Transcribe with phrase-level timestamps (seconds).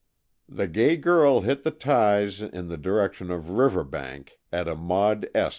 [0.49, 5.49] "The gay girl hit the ties in the direction of Riverbank at a Maud S.